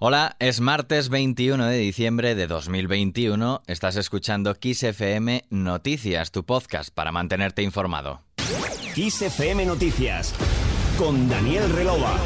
[0.00, 3.62] Hola, es martes 21 de diciembre de 2021.
[3.66, 8.22] Estás escuchando Kiss FM Noticias, tu podcast para mantenerte informado.
[8.94, 10.36] Kiss FM Noticias
[10.96, 12.16] con Daniel Relova.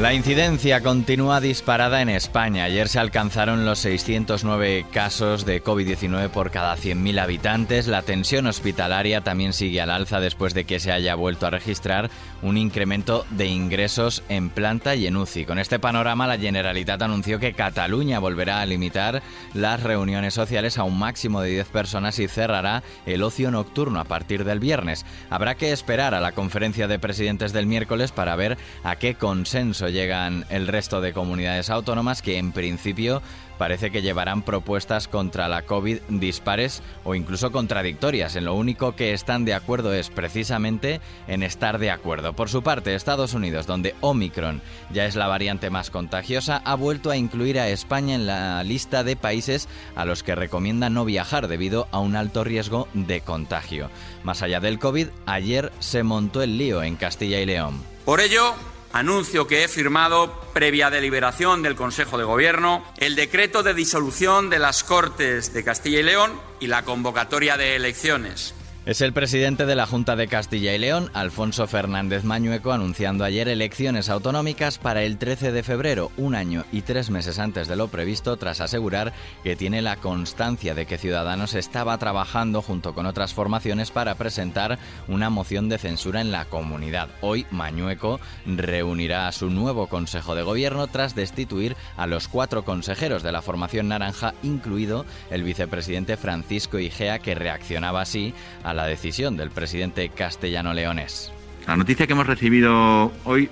[0.00, 2.64] La incidencia continúa disparada en España.
[2.64, 7.86] Ayer se alcanzaron los 609 casos de COVID-19 por cada 100.000 habitantes.
[7.86, 12.10] La tensión hospitalaria también sigue al alza después de que se haya vuelto a registrar
[12.42, 15.46] un incremento de ingresos en planta y en UCI.
[15.46, 19.22] Con este panorama, la Generalitat anunció que Cataluña volverá a limitar
[19.54, 24.04] las reuniones sociales a un máximo de 10 personas y cerrará el ocio nocturno a
[24.04, 25.06] partir del viernes.
[25.30, 29.85] Habrá que esperar a la conferencia de presidentes del miércoles para ver a qué consenso
[29.88, 33.22] llegan el resto de comunidades autónomas que en principio
[33.58, 38.36] parece que llevarán propuestas contra la COVID dispares o incluso contradictorias.
[38.36, 42.34] En lo único que están de acuerdo es precisamente en estar de acuerdo.
[42.34, 44.60] Por su parte, Estados Unidos, donde Omicron
[44.92, 49.04] ya es la variante más contagiosa, ha vuelto a incluir a España en la lista
[49.04, 53.90] de países a los que recomienda no viajar debido a un alto riesgo de contagio.
[54.22, 57.82] Más allá del COVID, ayer se montó el lío en Castilla y León.
[58.04, 58.54] Por ello,
[58.92, 64.58] Anuncio que he firmado, previa deliberación del Consejo de Gobierno, el decreto de disolución de
[64.58, 68.54] las Cortes de Castilla y León y la convocatoria de elecciones.
[68.86, 73.48] Es el presidente de la Junta de Castilla y León, Alfonso Fernández Mañueco, anunciando ayer
[73.48, 77.88] elecciones autonómicas para el 13 de febrero, un año y tres meses antes de lo
[77.88, 83.34] previsto, tras asegurar que tiene la constancia de que Ciudadanos estaba trabajando junto con otras
[83.34, 87.08] formaciones para presentar una moción de censura en la comunidad.
[87.22, 93.24] Hoy Mañueco reunirá a su nuevo Consejo de Gobierno tras destituir a los cuatro consejeros
[93.24, 98.32] de la formación naranja, incluido el vicepresidente Francisco Igea, que reaccionaba así
[98.76, 101.32] la decisión del presidente castellano-leonés.
[101.66, 103.50] La noticia que hemos recibido hoy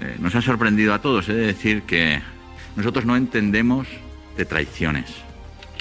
[0.00, 1.28] eh, nos ha sorprendido a todos.
[1.28, 2.22] Es decir que
[2.76, 3.86] nosotros no entendemos
[4.36, 5.06] de traiciones,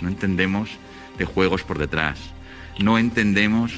[0.02, 0.70] no entendemos
[1.18, 2.20] de juegos por detrás,
[2.80, 3.72] no entendemos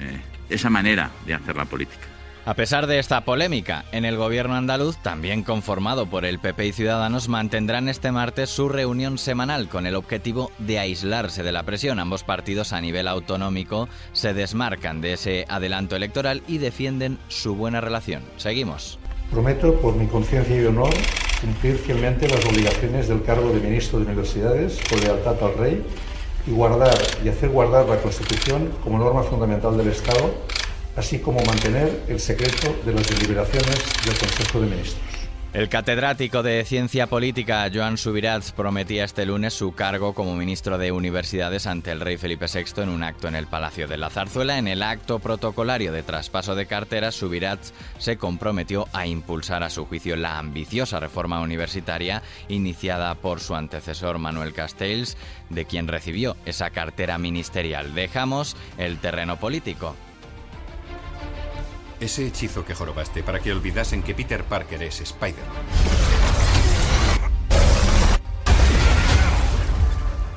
[0.00, 2.07] eh, esa manera de hacer la política.
[2.48, 6.72] A pesar de esta polémica, en el gobierno andaluz, también conformado por el PP y
[6.72, 12.00] Ciudadanos, mantendrán este martes su reunión semanal con el objetivo de aislarse de la presión.
[12.00, 17.82] Ambos partidos a nivel autonómico se desmarcan de ese adelanto electoral y defienden su buena
[17.82, 18.22] relación.
[18.38, 18.98] Seguimos.
[19.30, 20.94] Prometo, por mi conciencia y honor,
[21.42, 25.84] cumplir fielmente las obligaciones del cargo de ministro de Universidades con lealtad al Rey
[26.46, 30.32] y guardar y hacer guardar la Constitución como norma fundamental del Estado
[30.98, 35.08] así como mantener el secreto de las deliberaciones del Consejo de Ministros.
[35.54, 40.92] El catedrático de Ciencia Política, Joan Subirats, prometía este lunes su cargo como ministro de
[40.92, 44.58] Universidades ante el rey Felipe VI en un acto en el Palacio de la Zarzuela.
[44.58, 49.86] En el acto protocolario de traspaso de carteras, Subirats se comprometió a impulsar a su
[49.86, 55.16] juicio la ambiciosa reforma universitaria iniciada por su antecesor Manuel Castells,
[55.48, 57.94] de quien recibió esa cartera ministerial.
[57.94, 59.96] Dejamos el terreno político.
[62.00, 65.56] Ese hechizo que jorobaste para que olvidasen que Peter Parker es Spider-Man.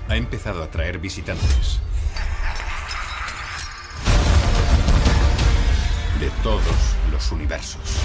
[0.09, 1.79] Ha empezado a traer visitantes.
[6.19, 8.01] De todos los universos.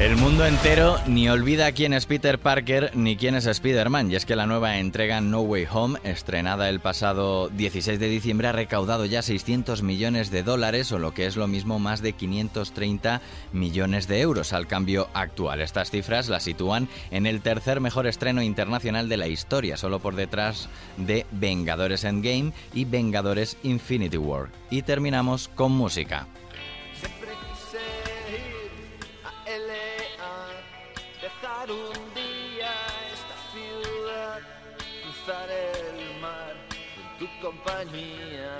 [0.00, 4.24] El mundo entero ni olvida quién es Peter Parker ni quién es Spider-Man, y es
[4.24, 9.04] que la nueva entrega No Way Home, estrenada el pasado 16 de diciembre, ha recaudado
[9.04, 13.20] ya 600 millones de dólares, o lo que es lo mismo, más de 530
[13.52, 15.60] millones de euros al cambio actual.
[15.60, 20.16] Estas cifras la sitúan en el tercer mejor estreno internacional de la historia, solo por
[20.16, 24.48] detrás de Vengadores Endgame y Vengadores Infinity War.
[24.70, 26.26] Y terminamos con música.
[37.40, 38.58] Compañía.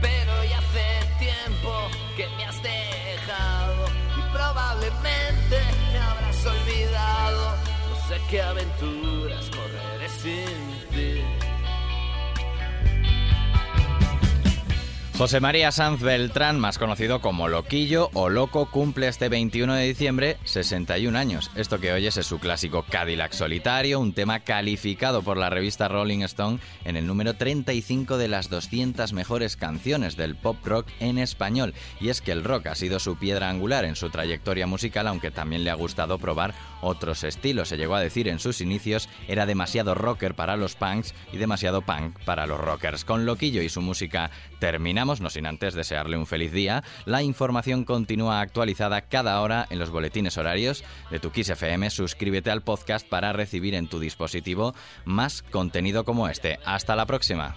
[0.00, 1.72] Pero ya hace tiempo
[2.16, 5.58] que me has dejado y probablemente
[5.92, 7.56] me habrás olvidado.
[7.90, 10.67] No sé qué aventuras correré sin
[15.18, 20.36] José María Sanz Beltrán, más conocido como Loquillo o Loco, cumple este 21 de diciembre
[20.44, 21.50] 61 años.
[21.56, 26.20] Esto que oyes es su clásico Cadillac Solitario, un tema calificado por la revista Rolling
[26.20, 31.74] Stone en el número 35 de las 200 mejores canciones del pop rock en español.
[32.00, 35.32] Y es que el rock ha sido su piedra angular en su trayectoria musical, aunque
[35.32, 37.70] también le ha gustado probar otros estilos.
[37.70, 41.82] Se llegó a decir en sus inicios era demasiado rocker para los punks y demasiado
[41.82, 43.04] punk para los rockers.
[43.04, 44.30] Con Loquillo y su música
[44.60, 46.84] terminamos no sin antes desearle un feliz día.
[47.06, 51.88] La información continúa actualizada cada hora en los boletines horarios de tu Kiss FM.
[51.88, 54.74] Suscríbete al podcast para recibir en tu dispositivo
[55.06, 56.58] más contenido como este.
[56.66, 57.56] Hasta la próxima.